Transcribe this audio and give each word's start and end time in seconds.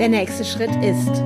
Der 0.00 0.08
nächste 0.08 0.46
Schritt 0.46 0.74
ist, 0.82 1.22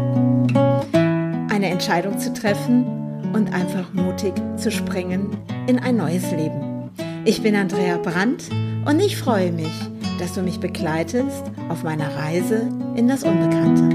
eine 1.49 1.69
Entscheidung 1.71 2.19
zu 2.19 2.33
treffen 2.33 2.85
und 3.33 3.55
einfach 3.55 3.93
mutig 3.93 4.33
zu 4.57 4.73
springen 4.73 5.37
in 5.69 5.79
ein 5.79 5.97
neues 5.97 6.29
Leben. 6.33 6.91
Ich 7.25 7.41
bin 7.41 7.55
Andrea 7.55 7.99
Brandt 7.99 8.51
und 8.85 8.99
ich 8.99 9.17
freue 9.17 9.53
mich, 9.53 9.71
dass 10.19 10.33
du 10.33 10.43
mich 10.43 10.59
begleitest 10.59 11.45
auf 11.69 11.85
meiner 11.85 12.17
Reise 12.17 12.69
in 12.97 13.07
das 13.07 13.23
Unbekannte. 13.23 13.95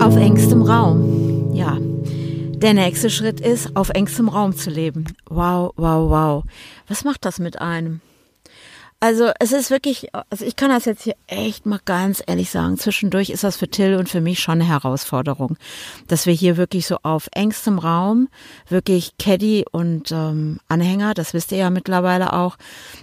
Auf 0.00 0.14
engstem 0.14 0.62
Raum, 0.62 1.52
ja. 1.52 1.76
Der 1.80 2.74
nächste 2.74 3.10
Schritt 3.10 3.40
ist, 3.40 3.74
auf 3.74 3.88
engstem 3.88 4.28
Raum 4.28 4.54
zu 4.54 4.70
leben. 4.70 5.06
Wow, 5.28 5.72
wow, 5.74 6.08
wow. 6.08 6.44
Was 6.86 7.02
macht 7.02 7.24
das 7.24 7.40
mit 7.40 7.60
einem? 7.60 8.00
Also 9.02 9.30
es 9.38 9.52
ist 9.52 9.70
wirklich, 9.70 10.08
also 10.28 10.44
ich 10.44 10.56
kann 10.56 10.68
das 10.68 10.84
jetzt 10.84 11.04
hier 11.04 11.16
echt 11.26 11.64
mal 11.64 11.80
ganz 11.86 12.22
ehrlich 12.26 12.50
sagen, 12.50 12.76
zwischendurch 12.76 13.30
ist 13.30 13.44
das 13.44 13.56
für 13.56 13.66
Till 13.66 13.94
und 13.94 14.10
für 14.10 14.20
mich 14.20 14.40
schon 14.40 14.60
eine 14.60 14.68
Herausforderung, 14.68 15.56
dass 16.06 16.26
wir 16.26 16.34
hier 16.34 16.58
wirklich 16.58 16.86
so 16.86 16.98
auf 17.02 17.26
engstem 17.32 17.78
Raum, 17.78 18.28
wirklich 18.68 19.12
Caddy 19.18 19.64
und 19.72 20.12
ähm, 20.12 20.60
Anhänger, 20.68 21.14
das 21.14 21.32
wisst 21.32 21.50
ihr 21.50 21.58
ja 21.58 21.70
mittlerweile 21.70 22.34
auch, 22.34 22.58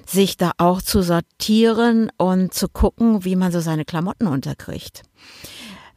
sich 0.05 0.37
da 0.37 0.51
auch 0.59 0.83
zu 0.83 1.01
sortieren 1.01 2.11
und 2.17 2.53
zu 2.53 2.69
gucken, 2.69 3.25
wie 3.25 3.35
man 3.35 3.51
so 3.51 3.59
seine 3.59 3.83
Klamotten 3.83 4.27
unterkriegt. 4.27 5.01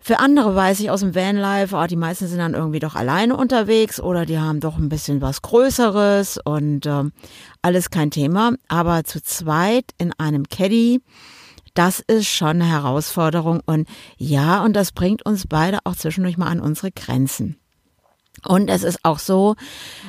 Für 0.02 0.18
andere 0.18 0.56
weiß 0.56 0.80
ich 0.80 0.90
aus 0.90 1.00
dem 1.00 1.14
Vanlife, 1.14 1.76
oh, 1.76 1.86
die 1.86 1.96
meisten 1.96 2.26
sind 2.26 2.38
dann 2.38 2.54
irgendwie 2.54 2.78
doch 2.78 2.94
alleine 2.94 3.36
unterwegs 3.36 4.00
oder 4.00 4.24
die 4.24 4.38
haben 4.38 4.60
doch 4.60 4.78
ein 4.78 4.88
bisschen 4.88 5.20
was 5.20 5.42
Größeres 5.42 6.38
und 6.42 6.86
äh, 6.86 7.04
alles 7.60 7.90
kein 7.90 8.10
Thema. 8.10 8.52
Aber 8.68 9.04
zu 9.04 9.22
zweit 9.22 9.84
in 9.98 10.12
einem 10.18 10.48
Caddy, 10.48 11.02
das 11.74 12.00
ist 12.00 12.28
schon 12.28 12.62
eine 12.62 12.66
Herausforderung 12.66 13.60
und 13.66 13.88
ja, 14.16 14.64
und 14.64 14.74
das 14.74 14.92
bringt 14.92 15.24
uns 15.26 15.46
beide 15.46 15.78
auch 15.84 15.96
zwischendurch 15.96 16.38
mal 16.38 16.48
an 16.48 16.60
unsere 16.60 16.90
Grenzen. 16.90 17.56
Und 18.46 18.70
es 18.70 18.84
ist 18.84 19.00
auch 19.02 19.18
so, 19.18 19.54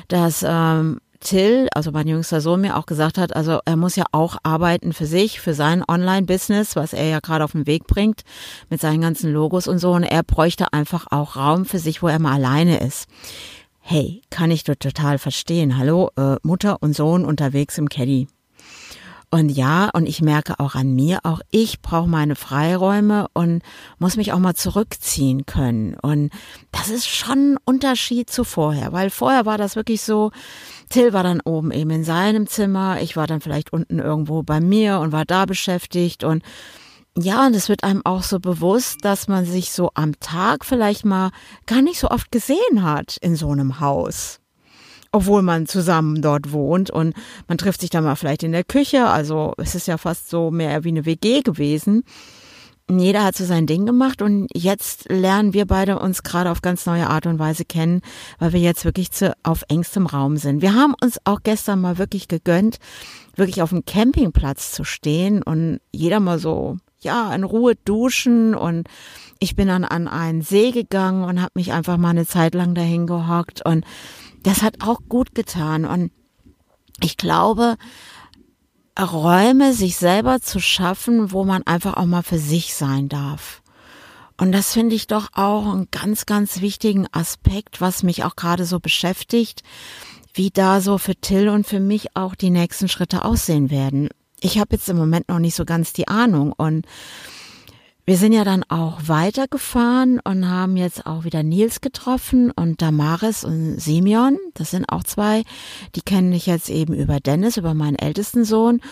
dass 0.08 0.42
ähm, 0.46 1.00
Till, 1.22 1.68
also 1.74 1.92
mein 1.92 2.08
jüngster 2.08 2.40
Sohn, 2.40 2.60
mir 2.60 2.76
auch 2.76 2.86
gesagt 2.86 3.16
hat, 3.16 3.34
also 3.34 3.60
er 3.64 3.76
muss 3.76 3.96
ja 3.96 4.04
auch 4.12 4.36
arbeiten 4.42 4.92
für 4.92 5.06
sich, 5.06 5.40
für 5.40 5.54
sein 5.54 5.84
Online-Business, 5.86 6.76
was 6.76 6.92
er 6.92 7.06
ja 7.06 7.20
gerade 7.20 7.44
auf 7.44 7.52
den 7.52 7.66
Weg 7.66 7.86
bringt, 7.86 8.22
mit 8.70 8.80
seinen 8.80 9.00
ganzen 9.00 9.32
Logos 9.32 9.68
und 9.68 9.78
so. 9.78 9.92
Und 9.92 10.02
er 10.02 10.22
bräuchte 10.22 10.72
einfach 10.72 11.06
auch 11.10 11.36
Raum 11.36 11.64
für 11.64 11.78
sich, 11.78 12.02
wo 12.02 12.08
er 12.08 12.18
mal 12.18 12.34
alleine 12.34 12.80
ist. 12.80 13.06
Hey, 13.80 14.22
kann 14.30 14.50
ich 14.50 14.64
total 14.64 15.18
verstehen. 15.18 15.78
Hallo, 15.78 16.10
äh, 16.16 16.36
Mutter 16.42 16.78
und 16.80 16.94
Sohn 16.94 17.24
unterwegs 17.24 17.78
im 17.78 17.88
Caddy. 17.88 18.28
Und 19.34 19.48
ja, 19.48 19.88
und 19.94 20.06
ich 20.06 20.20
merke 20.20 20.60
auch 20.60 20.74
an 20.74 20.94
mir, 20.94 21.20
auch 21.22 21.40
ich 21.50 21.80
brauche 21.80 22.06
meine 22.06 22.36
Freiräume 22.36 23.28
und 23.32 23.62
muss 23.98 24.18
mich 24.18 24.34
auch 24.34 24.38
mal 24.38 24.54
zurückziehen 24.54 25.46
können. 25.46 25.94
Und 25.94 26.30
das 26.70 26.90
ist 26.90 27.08
schon 27.08 27.54
ein 27.54 27.58
Unterschied 27.64 28.28
zu 28.28 28.44
vorher, 28.44 28.92
weil 28.92 29.08
vorher 29.08 29.46
war 29.46 29.56
das 29.56 29.74
wirklich 29.74 30.02
so, 30.02 30.32
Till 30.90 31.14
war 31.14 31.22
dann 31.22 31.40
oben 31.40 31.70
eben 31.70 31.88
in 31.88 32.04
seinem 32.04 32.46
Zimmer, 32.46 33.00
ich 33.00 33.16
war 33.16 33.26
dann 33.26 33.40
vielleicht 33.40 33.72
unten 33.72 34.00
irgendwo 34.00 34.42
bei 34.42 34.60
mir 34.60 34.98
und 34.98 35.12
war 35.12 35.24
da 35.24 35.46
beschäftigt 35.46 36.24
und 36.24 36.42
ja, 37.16 37.46
und 37.46 37.56
es 37.56 37.70
wird 37.70 37.84
einem 37.84 38.02
auch 38.04 38.22
so 38.24 38.38
bewusst, 38.38 39.02
dass 39.02 39.28
man 39.28 39.46
sich 39.46 39.72
so 39.72 39.92
am 39.94 40.18
Tag 40.20 40.66
vielleicht 40.66 41.06
mal 41.06 41.30
gar 41.64 41.80
nicht 41.80 42.00
so 42.00 42.08
oft 42.08 42.30
gesehen 42.32 42.82
hat 42.82 43.16
in 43.22 43.34
so 43.34 43.50
einem 43.50 43.80
Haus 43.80 44.41
obwohl 45.12 45.42
man 45.42 45.66
zusammen 45.66 46.22
dort 46.22 46.52
wohnt 46.52 46.90
und 46.90 47.14
man 47.46 47.58
trifft 47.58 47.82
sich 47.82 47.90
dann 47.90 48.04
mal 48.04 48.16
vielleicht 48.16 48.42
in 48.42 48.52
der 48.52 48.64
Küche. 48.64 49.06
Also 49.06 49.52
es 49.58 49.74
ist 49.74 49.86
ja 49.86 49.98
fast 49.98 50.30
so 50.30 50.50
mehr 50.50 50.84
wie 50.84 50.88
eine 50.88 51.04
WG 51.04 51.42
gewesen. 51.42 52.02
Jeder 52.90 53.24
hat 53.24 53.36
so 53.36 53.44
sein 53.44 53.66
Ding 53.66 53.86
gemacht 53.86 54.22
und 54.22 54.48
jetzt 54.54 55.08
lernen 55.08 55.54
wir 55.54 55.66
beide 55.66 55.98
uns 55.98 56.22
gerade 56.22 56.50
auf 56.50 56.62
ganz 56.62 56.84
neue 56.84 57.08
Art 57.08 57.26
und 57.26 57.38
Weise 57.38 57.64
kennen, 57.64 58.02
weil 58.38 58.52
wir 58.52 58.60
jetzt 58.60 58.84
wirklich 58.84 59.12
zu, 59.12 59.34
auf 59.44 59.62
engstem 59.68 60.06
Raum 60.06 60.36
sind. 60.36 60.62
Wir 60.62 60.74
haben 60.74 60.94
uns 61.00 61.18
auch 61.24 61.40
gestern 61.42 61.80
mal 61.80 61.98
wirklich 61.98 62.28
gegönnt, 62.28 62.78
wirklich 63.36 63.62
auf 63.62 63.70
dem 63.70 63.84
Campingplatz 63.84 64.72
zu 64.72 64.84
stehen 64.84 65.42
und 65.42 65.80
jeder 65.92 66.20
mal 66.20 66.38
so, 66.38 66.76
ja, 67.00 67.34
in 67.34 67.44
Ruhe 67.44 67.74
duschen 67.84 68.54
und 68.54 68.88
ich 69.38 69.56
bin 69.56 69.68
dann 69.68 69.84
an 69.84 70.06
einen 70.08 70.42
See 70.42 70.70
gegangen 70.70 71.24
und 71.24 71.40
habe 71.40 71.52
mich 71.54 71.72
einfach 71.72 71.96
mal 71.96 72.10
eine 72.10 72.26
Zeit 72.26 72.54
lang 72.54 72.74
dahin 72.74 73.06
gehockt 73.06 73.64
und 73.64 73.84
das 74.42 74.62
hat 74.62 74.82
auch 74.82 75.00
gut 75.08 75.34
getan. 75.34 75.84
Und 75.84 76.12
ich 77.00 77.16
glaube, 77.16 77.76
Räume 79.00 79.72
sich 79.72 79.96
selber 79.96 80.40
zu 80.40 80.60
schaffen, 80.60 81.32
wo 81.32 81.44
man 81.44 81.62
einfach 81.64 81.94
auch 81.94 82.04
mal 82.04 82.22
für 82.22 82.38
sich 82.38 82.74
sein 82.74 83.08
darf. 83.08 83.62
Und 84.38 84.52
das 84.52 84.72
finde 84.72 84.94
ich 84.94 85.06
doch 85.06 85.28
auch 85.34 85.72
einen 85.72 85.88
ganz, 85.90 86.26
ganz 86.26 86.60
wichtigen 86.60 87.06
Aspekt, 87.12 87.80
was 87.80 88.02
mich 88.02 88.24
auch 88.24 88.36
gerade 88.36 88.64
so 88.64 88.80
beschäftigt, 88.80 89.62
wie 90.34 90.50
da 90.50 90.80
so 90.80 90.98
für 90.98 91.14
Till 91.14 91.48
und 91.48 91.66
für 91.66 91.80
mich 91.80 92.16
auch 92.16 92.34
die 92.34 92.50
nächsten 92.50 92.88
Schritte 92.88 93.24
aussehen 93.24 93.70
werden. 93.70 94.08
Ich 94.40 94.58
habe 94.58 94.74
jetzt 94.74 94.88
im 94.88 94.96
Moment 94.96 95.28
noch 95.28 95.38
nicht 95.38 95.54
so 95.54 95.64
ganz 95.64 95.92
die 95.92 96.08
Ahnung 96.08 96.52
und 96.52 96.86
wir 98.12 98.18
sind 98.18 98.34
ja 98.34 98.44
dann 98.44 98.62
auch 98.64 99.08
weitergefahren 99.08 100.20
und 100.22 100.46
haben 100.46 100.76
jetzt 100.76 101.06
auch 101.06 101.24
wieder 101.24 101.42
Nils 101.42 101.80
getroffen 101.80 102.50
und 102.50 102.82
Damaris 102.82 103.42
und 103.42 103.80
Simeon. 103.80 104.38
Das 104.52 104.70
sind 104.70 104.84
auch 104.90 105.02
zwei, 105.02 105.44
die 105.94 106.02
kenne 106.02 106.36
ich 106.36 106.44
jetzt 106.44 106.68
eben 106.68 106.92
über 106.92 107.20
Dennis, 107.20 107.56
über 107.56 107.72
meinen 107.72 107.96
ältesten 107.96 108.44
Sohn. 108.44 108.82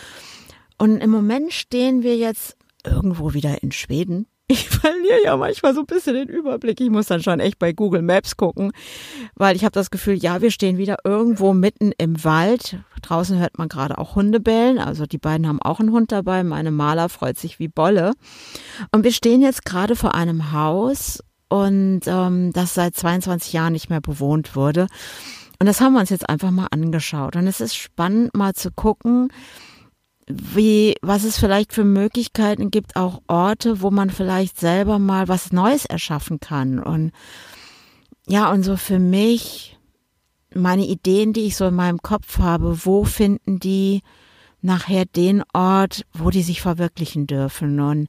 Und 0.78 1.02
im 1.02 1.10
Moment 1.10 1.52
stehen 1.52 2.02
wir 2.02 2.16
jetzt 2.16 2.56
irgendwo 2.82 3.34
wieder 3.34 3.62
in 3.62 3.72
Schweden 3.72 4.26
ich 4.50 4.68
verliere 4.68 5.22
ja 5.24 5.36
manchmal 5.36 5.74
so 5.74 5.80
ein 5.80 5.86
bisschen 5.86 6.14
den 6.14 6.28
Überblick. 6.28 6.80
Ich 6.80 6.90
muss 6.90 7.06
dann 7.06 7.22
schon 7.22 7.38
echt 7.38 7.58
bei 7.60 7.72
Google 7.72 8.02
Maps 8.02 8.36
gucken, 8.36 8.72
weil 9.36 9.54
ich 9.54 9.64
habe 9.64 9.72
das 9.72 9.90
Gefühl, 9.90 10.14
ja, 10.14 10.42
wir 10.42 10.50
stehen 10.50 10.76
wieder 10.76 10.96
irgendwo 11.04 11.52
mitten 11.54 11.92
im 11.98 12.24
Wald. 12.24 12.78
Draußen 13.02 13.38
hört 13.38 13.58
man 13.58 13.68
gerade 13.68 13.96
auch 13.96 14.16
Hunde 14.16 14.40
bellen. 14.40 14.78
Also 14.78 15.06
die 15.06 15.18
beiden 15.18 15.46
haben 15.46 15.62
auch 15.62 15.78
einen 15.78 15.92
Hund 15.92 16.10
dabei. 16.10 16.42
Meine 16.42 16.72
Maler 16.72 17.08
freut 17.08 17.38
sich 17.38 17.60
wie 17.60 17.68
Bolle. 17.68 18.14
Und 18.90 19.04
wir 19.04 19.12
stehen 19.12 19.40
jetzt 19.40 19.64
gerade 19.64 19.94
vor 19.94 20.16
einem 20.16 20.50
Haus 20.50 21.22
und 21.48 22.00
ähm, 22.06 22.52
das 22.52 22.74
seit 22.74 22.96
22 22.96 23.52
Jahren 23.52 23.72
nicht 23.72 23.88
mehr 23.88 24.00
bewohnt 24.00 24.56
wurde. 24.56 24.88
Und 25.60 25.66
das 25.66 25.80
haben 25.80 25.92
wir 25.92 26.00
uns 26.00 26.10
jetzt 26.10 26.28
einfach 26.28 26.50
mal 26.50 26.68
angeschaut. 26.72 27.36
Und 27.36 27.46
es 27.46 27.60
ist 27.60 27.76
spannend, 27.76 28.34
mal 28.34 28.54
zu 28.54 28.72
gucken, 28.72 29.28
wie, 30.32 30.94
was 31.02 31.24
es 31.24 31.38
vielleicht 31.38 31.72
für 31.72 31.84
Möglichkeiten 31.84 32.70
gibt, 32.70 32.96
auch 32.96 33.22
Orte, 33.26 33.80
wo 33.80 33.90
man 33.90 34.10
vielleicht 34.10 34.58
selber 34.58 34.98
mal 34.98 35.28
was 35.28 35.52
Neues 35.52 35.86
erschaffen 35.86 36.40
kann. 36.40 36.78
Und 36.78 37.12
ja, 38.26 38.50
und 38.50 38.62
so 38.62 38.76
für 38.76 38.98
mich, 38.98 39.78
meine 40.54 40.86
Ideen, 40.86 41.32
die 41.32 41.42
ich 41.42 41.56
so 41.56 41.66
in 41.66 41.74
meinem 41.74 41.98
Kopf 41.98 42.38
habe, 42.38 42.84
wo 42.84 43.04
finden 43.04 43.60
die 43.60 44.02
nachher 44.62 45.04
den 45.04 45.42
Ort, 45.52 46.04
wo 46.12 46.30
die 46.30 46.42
sich 46.42 46.60
verwirklichen 46.60 47.26
dürfen? 47.26 47.80
Und 47.80 48.08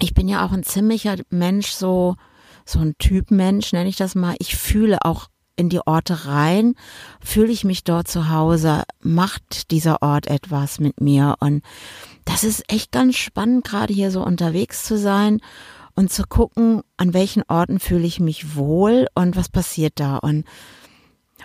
ich 0.00 0.14
bin 0.14 0.28
ja 0.28 0.44
auch 0.44 0.52
ein 0.52 0.62
ziemlicher 0.62 1.16
Mensch, 1.30 1.70
so, 1.70 2.16
so 2.64 2.80
ein 2.80 2.96
Typ 2.98 3.30
Mensch, 3.30 3.72
nenne 3.72 3.88
ich 3.88 3.96
das 3.96 4.14
mal. 4.14 4.34
Ich 4.38 4.56
fühle 4.56 5.04
auch 5.04 5.28
in 5.56 5.68
die 5.68 5.80
Orte 5.86 6.26
rein, 6.26 6.74
fühle 7.24 7.52
ich 7.52 7.64
mich 7.64 7.84
dort 7.84 8.08
zu 8.08 8.30
Hause, 8.30 8.84
macht 9.00 9.70
dieser 9.70 10.02
Ort 10.02 10.26
etwas 10.26 10.80
mit 10.80 11.00
mir 11.00 11.36
und 11.40 11.62
das 12.24 12.44
ist 12.44 12.64
echt 12.72 12.92
ganz 12.92 13.16
spannend, 13.16 13.64
gerade 13.64 13.92
hier 13.92 14.10
so 14.10 14.24
unterwegs 14.24 14.84
zu 14.84 14.96
sein 14.96 15.40
und 15.94 16.12
zu 16.12 16.24
gucken, 16.24 16.82
an 16.96 17.14
welchen 17.14 17.42
Orten 17.48 17.80
fühle 17.80 18.06
ich 18.06 18.20
mich 18.20 18.56
wohl 18.56 19.06
und 19.14 19.36
was 19.36 19.48
passiert 19.48 19.94
da 19.96 20.16
und 20.18 20.44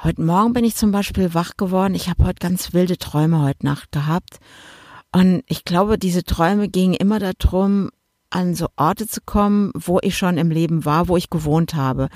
Heute 0.03 0.21
Morgen 0.21 0.53
bin 0.53 0.63
ich 0.63 0.75
zum 0.75 0.91
Beispiel 0.91 1.33
wach 1.33 1.57
geworden. 1.57 1.95
Ich 1.95 2.07
habe 2.07 2.23
heute 2.23 2.37
ganz 2.39 2.73
wilde 2.73 2.99
Träume 2.99 3.41
heute 3.41 3.65
Nacht 3.65 3.91
gehabt. 3.91 4.37
Und 5.11 5.41
ich 5.47 5.65
glaube, 5.65 5.97
diese 5.97 6.23
Träume 6.23 6.69
gingen 6.69 6.93
immer 6.93 7.17
darum, 7.17 7.89
an 8.29 8.55
so 8.55 8.67
Orte 8.75 9.07
zu 9.07 9.21
kommen, 9.21 9.71
wo 9.73 9.99
ich 10.01 10.17
schon 10.17 10.37
im 10.37 10.51
Leben 10.51 10.85
war, 10.85 11.07
wo 11.07 11.17
ich 11.17 11.29
gewohnt 11.29 11.73
habe. 11.73 12.09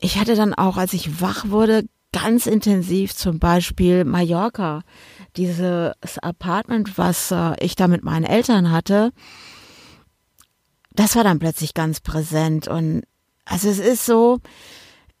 Ich 0.00 0.18
hatte 0.18 0.36
dann 0.36 0.54
auch, 0.54 0.76
als 0.76 0.92
ich 0.92 1.20
wach 1.20 1.48
wurde, 1.48 1.84
ganz 2.12 2.46
intensiv 2.46 3.14
zum 3.14 3.38
Beispiel 3.38 4.04
Mallorca, 4.04 4.82
dieses 5.36 5.92
Apartment, 6.22 6.96
was 6.96 7.30
äh, 7.30 7.52
ich 7.60 7.76
da 7.76 7.88
mit 7.88 8.04
meinen 8.04 8.24
Eltern 8.24 8.70
hatte. 8.70 9.12
Das 10.92 11.14
war 11.14 11.24
dann 11.24 11.38
plötzlich 11.38 11.74
ganz 11.74 12.00
präsent 12.00 12.68
und 12.68 13.02
also 13.44 13.68
es 13.68 13.78
ist 13.78 14.06
so, 14.06 14.40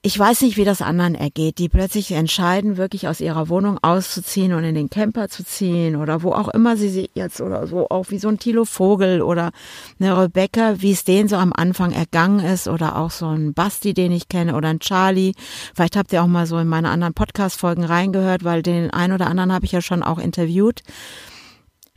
ich 0.06 0.16
weiß 0.16 0.42
nicht, 0.42 0.56
wie 0.56 0.64
das 0.64 0.82
anderen 0.82 1.16
ergeht, 1.16 1.58
die 1.58 1.68
plötzlich 1.68 2.12
entscheiden, 2.12 2.76
wirklich 2.76 3.08
aus 3.08 3.20
ihrer 3.20 3.48
Wohnung 3.48 3.80
auszuziehen 3.82 4.52
und 4.52 4.62
in 4.62 4.76
den 4.76 4.88
Camper 4.88 5.28
zu 5.28 5.44
ziehen 5.44 5.96
oder 5.96 6.22
wo 6.22 6.30
auch 6.30 6.46
immer 6.46 6.76
sie 6.76 6.90
sich 6.90 7.10
jetzt 7.14 7.40
oder 7.40 7.66
so, 7.66 7.88
auch 7.88 8.08
wie 8.10 8.20
so 8.20 8.28
ein 8.28 8.38
Tilo 8.38 8.64
Vogel 8.64 9.20
oder 9.20 9.50
eine 9.98 10.16
Rebecca, 10.16 10.80
wie 10.80 10.92
es 10.92 11.02
denen 11.02 11.28
so 11.28 11.34
am 11.34 11.52
Anfang 11.52 11.90
ergangen 11.90 12.38
ist 12.38 12.68
oder 12.68 12.94
auch 12.94 13.10
so 13.10 13.26
ein 13.26 13.52
Basti, 13.52 13.94
den 13.94 14.12
ich 14.12 14.28
kenne 14.28 14.54
oder 14.54 14.68
ein 14.68 14.78
Charlie. 14.78 15.32
Vielleicht 15.74 15.96
habt 15.96 16.12
ihr 16.12 16.22
auch 16.22 16.28
mal 16.28 16.46
so 16.46 16.56
in 16.58 16.68
meine 16.68 16.90
anderen 16.90 17.14
Podcast-Folgen 17.14 17.82
reingehört, 17.82 18.44
weil 18.44 18.62
den 18.62 18.92
einen 18.92 19.12
oder 19.12 19.26
anderen 19.26 19.52
habe 19.52 19.64
ich 19.64 19.72
ja 19.72 19.82
schon 19.82 20.04
auch 20.04 20.20
interviewt. 20.20 20.82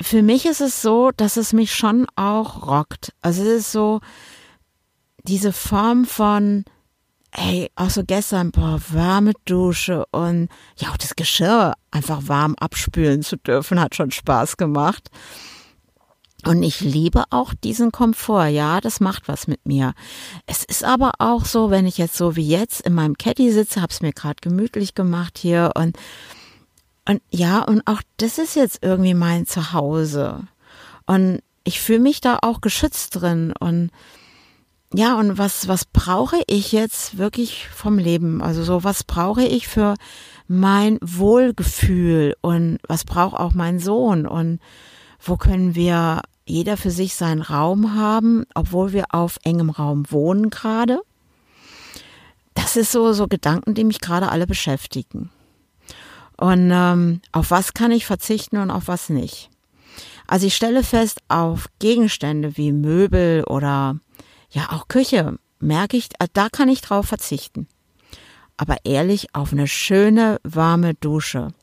für 0.02 0.24
mich 0.24 0.48
ist 0.48 0.62
es 0.62 0.82
so, 0.82 1.12
dass 1.16 1.38
es 1.38 1.54
mich 1.54 1.76
schon 1.76 2.08
auch 2.16 2.66
rockt. 2.66 3.14
Also 3.22 3.44
es 3.44 3.50
ist 3.50 3.72
so 3.72 4.00
diese 5.26 5.54
Form 5.54 6.06
von, 6.06 6.66
ey, 7.32 7.70
auch 7.76 7.90
so 7.90 8.04
gestern, 8.04 8.52
boah, 8.52 8.80
warme 8.90 9.34
Dusche 9.46 10.06
und 10.12 10.50
ja, 10.78 10.90
auch 10.90 10.98
das 10.98 11.16
Geschirr 11.16 11.74
einfach 11.92 12.28
warm 12.28 12.56
abspülen 12.60 13.22
zu 13.22 13.38
dürfen, 13.38 13.80
hat 13.80 13.96
schon 13.96 14.12
Spaß 14.12 14.58
gemacht. 14.58 15.10
Und 16.46 16.64
ich 16.64 16.80
liebe 16.80 17.26
auch 17.32 17.54
diesen 17.54 17.92
Komfort, 17.92 18.48
ja, 18.48 18.80
das 18.80 19.02
macht 19.02 19.28
was 19.28 19.48
mit 19.48 19.66
mir. 19.66 19.94
Es 20.46 20.64
ist 20.64 20.86
aber 20.86 21.12
auch 21.20 21.44
so, 21.44 21.70
wenn 21.70 21.86
ich 21.86 21.98
jetzt 21.98 22.16
so 22.16 22.38
wie 22.38 22.48
jetzt 22.48 22.82
in 22.82 22.94
meinem 22.94 23.18
Caddy 23.18 23.52
sitze, 23.52 23.82
hab's 23.82 24.02
mir 24.02 24.14
gerade 24.14 24.38
gemütlich 24.42 24.96
gemacht 24.96 25.38
hier 25.38 25.72
und 25.76 25.98
und 27.06 27.24
ja, 27.32 27.64
und 27.64 27.82
auch 27.88 28.02
das 28.18 28.38
ist 28.38 28.56
jetzt 28.56 28.84
irgendwie 28.84 29.16
mein 29.16 29.48
Zuhause. 29.48 30.48
Und 31.08 31.42
ich 31.64 31.82
fühle 31.82 32.00
mich 32.00 32.22
da 32.22 32.38
auch 32.44 32.62
geschützt 32.62 33.16
drin 33.16 33.52
und 33.60 33.90
ja, 34.94 35.20
und 35.20 35.38
was, 35.38 35.68
was 35.68 35.86
brauche 35.86 36.42
ich 36.48 36.72
jetzt 36.72 37.18
wirklich 37.18 37.68
vom 37.68 38.00
Leben? 38.00 38.42
Also 38.42 38.64
so, 38.64 38.84
was 38.84 39.04
brauche 39.04 39.44
ich 39.44 39.68
für 39.68 39.96
mein 40.48 40.98
Wohlgefühl 41.02 42.36
und 42.42 42.80
was 42.88 43.04
braucht 43.04 43.40
auch 43.40 43.54
mein 43.54 43.80
Sohn 43.80 44.26
und 44.26 44.60
wo 45.22 45.38
können 45.38 45.76
wir 45.76 46.24
jeder 46.46 46.76
für 46.76 46.90
sich 46.90 47.14
seinen 47.14 47.44
Raum 47.44 47.94
haben, 47.96 48.46
obwohl 48.56 48.92
wir 48.92 49.06
auf 49.10 49.38
engem 49.44 49.70
Raum 49.70 50.06
wohnen 50.10 50.50
gerade? 50.50 51.02
Das 52.56 52.76
ist 52.76 52.92
so, 52.92 53.14
so 53.14 53.28
Gedanken, 53.28 53.76
die 53.76 53.84
mich 53.84 54.02
gerade 54.02 54.30
alle 54.30 54.48
beschäftigen. 54.48 55.30
Und 56.36 56.72
ähm, 56.74 57.22
auf 57.32 57.52
was 57.52 57.76
kann 57.76 57.92
ich 57.92 58.08
verzichten 58.08 58.58
und 58.58 58.72
auf 58.72 58.88
was 58.88 59.10
nicht? 59.10 59.52
Also 60.26 60.48
ich 60.48 60.56
stelle 60.56 60.84
fest, 60.84 61.20
auf 61.28 61.70
Gegenstände 61.80 62.58
wie 62.58 62.72
Möbel 62.72 63.44
oder 63.44 64.00
ja 64.50 64.70
auch 64.72 64.88
Küche 64.88 65.38
merke 65.60 65.98
ich, 65.98 66.10
äh, 66.20 66.28
da 66.34 66.50
kann 66.50 66.70
ich 66.70 66.82
drauf 66.82 67.08
verzichten. 67.08 67.68
Aber 68.58 68.78
ehrlich, 68.84 69.34
auf 69.34 69.54
eine 69.54 69.68
schöne 69.68 70.40
warme 70.44 70.94
Dusche 70.96 71.54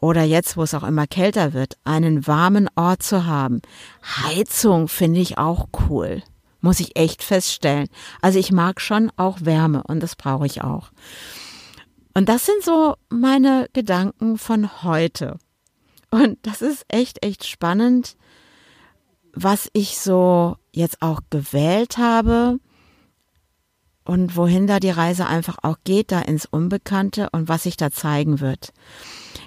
oder 0.00 0.22
jetzt, 0.22 0.56
wo 0.56 0.62
es 0.62 0.74
auch 0.74 0.84
immer 0.84 1.06
kälter 1.06 1.52
wird, 1.52 1.76
einen 1.84 2.26
warmen 2.26 2.68
Ort 2.76 3.02
zu 3.02 3.26
haben. 3.26 3.60
Heizung 4.04 4.88
finde 4.88 5.20
ich 5.20 5.38
auch 5.38 5.68
cool, 5.88 6.22
muss 6.60 6.80
ich 6.80 6.96
echt 6.96 7.22
feststellen. 7.22 7.88
Also 8.20 8.38
ich 8.38 8.52
mag 8.52 8.80
schon 8.80 9.10
auch 9.16 9.38
Wärme 9.42 9.82
und 9.84 10.00
das 10.00 10.16
brauche 10.16 10.46
ich 10.46 10.62
auch. 10.62 10.90
Und 12.14 12.28
das 12.28 12.46
sind 12.46 12.62
so 12.64 12.96
meine 13.10 13.68
Gedanken 13.72 14.38
von 14.38 14.82
heute. 14.82 15.38
Und 16.10 16.38
das 16.42 16.62
ist 16.62 16.84
echt, 16.88 17.24
echt 17.24 17.46
spannend, 17.46 18.16
was 19.32 19.68
ich 19.72 19.98
so 19.98 20.56
jetzt 20.78 21.02
auch 21.02 21.20
gewählt 21.30 21.98
habe 21.98 22.58
und 24.04 24.36
wohin 24.36 24.66
da 24.66 24.80
die 24.80 24.90
Reise 24.90 25.26
einfach 25.26 25.58
auch 25.62 25.76
geht, 25.84 26.12
da 26.12 26.20
ins 26.20 26.46
Unbekannte 26.46 27.28
und 27.32 27.48
was 27.48 27.64
sich 27.64 27.76
da 27.76 27.90
zeigen 27.90 28.40
wird. 28.40 28.72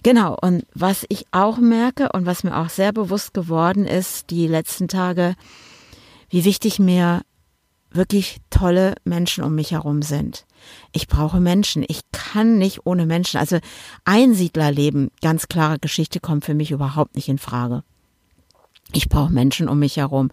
Genau, 0.04 0.38
und 0.40 0.66
was 0.74 1.06
ich 1.10 1.26
auch 1.32 1.58
merke 1.58 2.10
und 2.12 2.26
was 2.26 2.44
mir 2.44 2.58
auch 2.58 2.70
sehr 2.70 2.92
bewusst 2.92 3.34
geworden 3.34 3.86
ist, 3.86 4.30
die 4.30 4.48
letzten 4.48 4.88
Tage, 4.88 5.36
wie 6.30 6.46
wichtig 6.46 6.80
mir 6.80 7.22
wirklich 7.92 8.38
tolle 8.50 8.96
Menschen 9.04 9.44
um 9.44 9.56
mich 9.56 9.72
herum 9.72 10.02
sind. 10.02 10.46
Ich 10.92 11.08
brauche 11.08 11.40
Menschen. 11.40 11.84
Ich 11.88 12.02
kann 12.12 12.58
nicht 12.58 12.86
ohne 12.86 13.06
Menschen. 13.06 13.40
Also 13.40 13.60
Einsiedlerleben, 14.06 15.12
ganz 15.22 15.48
klare 15.48 15.80
Geschichte, 15.80 16.20
kommt 16.20 16.46
für 16.46 16.54
mich 16.54 16.72
überhaupt 16.72 17.16
nicht 17.16 17.28
in 17.28 17.38
Frage. 17.38 17.84
Ich 18.94 19.10
brauche 19.10 19.32
Menschen 19.32 19.70
um 19.70 19.80
mich 19.80 19.98
herum. 19.98 20.32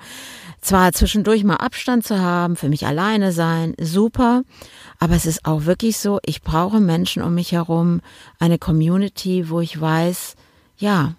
Zwar 0.60 0.92
zwischendurch 0.92 1.44
mal 1.44 1.56
Abstand 1.56 2.04
zu 2.04 2.20
haben, 2.20 2.56
für 2.56 2.68
mich 2.68 2.86
alleine 2.86 3.32
sein, 3.32 3.74
super, 3.80 4.42
aber 4.98 5.14
es 5.14 5.24
ist 5.24 5.44
auch 5.44 5.64
wirklich 5.66 5.98
so, 5.98 6.18
ich 6.24 6.42
brauche 6.42 6.80
Menschen 6.80 7.22
um 7.22 7.34
mich 7.34 7.52
herum, 7.52 8.00
eine 8.40 8.58
Community, 8.58 9.50
wo 9.50 9.60
ich 9.60 9.80
weiß, 9.80 10.34
ja, 10.76 11.14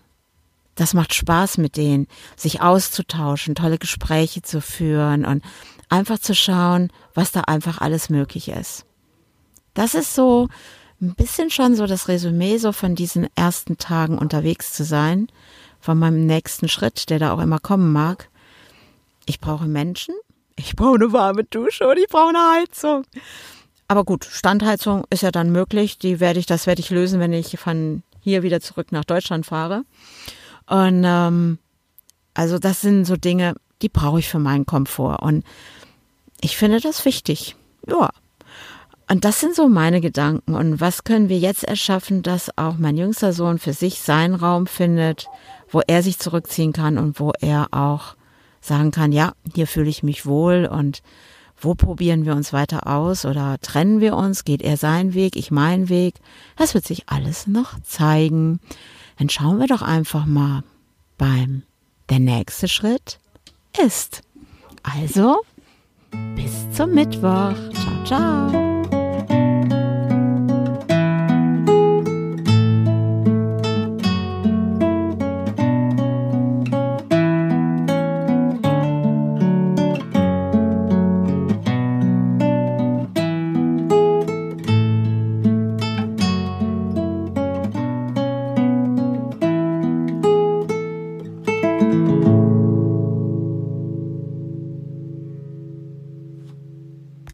das 0.76 0.94
macht 0.94 1.14
Spaß 1.14 1.58
mit 1.58 1.78
denen, 1.78 2.08
sich 2.36 2.62
auszutauschen, 2.62 3.56
tolle 3.56 3.78
Gespräche 3.78 4.42
zu 4.42 4.62
führen 4.62 5.26
und 5.26 5.44
einfach 5.90 6.20
zu 6.20 6.36
schauen, 6.36 6.92
was 7.14 7.32
da 7.32 7.42
einfach 7.42 7.80
alles 7.80 8.10
möglich 8.10 8.50
ist. 8.50 8.86
Das 9.74 9.94
ist 9.94 10.16
so 10.16 10.48
ein 11.02 11.16
bisschen 11.16 11.50
schon 11.50 11.76
so 11.76 11.86
das 11.86 12.08
Resümee 12.08 12.58
so 12.58 12.72
von 12.72 12.96
diesen 12.96 13.28
ersten 13.36 13.78
Tagen 13.78 14.18
unterwegs 14.18 14.74
zu 14.74 14.84
sein, 14.84 15.28
von 15.80 15.98
meinem 15.98 16.26
nächsten 16.26 16.68
Schritt, 16.68 17.10
der 17.10 17.20
da 17.20 17.34
auch 17.34 17.40
immer 17.40 17.60
kommen 17.60 17.92
mag. 17.92 18.30
Ich 19.26 19.40
brauche 19.40 19.68
Menschen, 19.68 20.16
ich 20.56 20.76
brauche 20.76 20.96
eine 20.96 21.14
warme 21.14 21.44
Dusche 21.46 21.88
und 21.88 21.98
ich 21.98 22.08
brauche 22.08 22.30
eine 22.30 22.60
Heizung. 22.60 23.04
Aber 23.88 24.04
gut, 24.04 24.26
Standheizung 24.26 25.06
ist 25.10 25.24
ja 25.24 25.32
dann 25.32 25.52
möglich. 25.52 25.98
Die 25.98 26.20
werde 26.20 26.40
ich, 26.40 26.46
das 26.46 26.68
werde 26.68 26.82
ich 26.82 26.90
lösen, 26.90 27.20
wenn 27.20 27.34
ich 27.34 27.58
von 27.60 28.04
hier 28.20 28.44
wieder 28.44 28.62
zurück 28.62 28.92
nach 28.92 29.06
Deutschland 29.06 29.46
fahre. 29.46 29.84
Und 30.68 31.04
ähm, 31.06 31.58
also 32.34 32.60
das 32.60 32.82
sind 32.82 33.06
so 33.06 33.16
Dinge, 33.16 33.56
die 33.82 33.90
brauche 33.90 34.20
ich 34.20 34.30
für 34.30 34.40
meinen 34.40 34.66
Komfort. 34.66 35.18
Und 35.22 35.44
ich 36.42 36.58
finde 36.58 36.80
das 36.80 37.06
wichtig. 37.06 37.56
Ja. 37.88 38.10
Und 39.10 39.26
das 39.26 39.40
sind 39.40 39.56
so 39.56 39.68
meine 39.68 40.02
Gedanken. 40.02 40.54
Und 40.54 40.80
was 40.80 41.04
können 41.04 41.30
wir 41.30 41.40
jetzt 41.40 41.64
erschaffen, 41.64 42.22
dass 42.22 42.56
auch 42.58 42.78
mein 42.78 42.96
jüngster 42.96 43.34
Sohn 43.34 43.58
für 43.58 43.74
sich 43.74 44.02
seinen 44.02 44.36
Raum 44.36 44.68
findet, 44.68 45.28
wo 45.72 45.82
er 45.86 46.04
sich 46.04 46.20
zurückziehen 46.20 46.74
kann 46.74 46.98
und 46.98 47.20
wo 47.20 47.32
er 47.40 47.68
auch 47.72 48.16
sagen 48.62 48.92
kann, 48.92 49.12
ja, 49.12 49.34
hier 49.54 49.68
fühle 49.68 49.90
ich 49.90 50.04
mich 50.04 50.26
wohl 50.26 50.68
und 50.70 51.02
wo 51.62 51.76
probieren 51.76 52.26
wir 52.26 52.36
uns 52.36 52.54
weiter 52.54 52.88
aus 52.88 53.26
oder 53.26 53.58
trennen 53.62 54.00
wir 54.00 54.16
uns? 54.16 54.46
Geht 54.46 54.62
er 54.62 54.78
seinen 54.78 55.14
Weg, 55.14 55.36
ich 55.36 55.52
meinen 55.52 55.90
Weg? 55.90 56.16
Das 56.56 56.74
wird 56.74 56.86
sich 56.86 57.10
alles 57.10 57.48
noch 57.48 57.82
zeigen. 57.82 58.60
Dann 59.18 59.30
schauen 59.30 59.60
wir 59.60 59.68
doch 59.68 59.82
einfach 59.82 60.26
mal 60.26 60.64
beim 61.18 61.64
der 62.10 62.20
nächste 62.20 62.68
Schritt 62.68 63.20
ist. 63.86 64.22
Also, 64.84 65.42
bis 66.36 66.72
zum 66.72 66.94
Mittwoch. 66.94 67.54
Ciao, 67.74 68.06
ciao. 68.06 68.69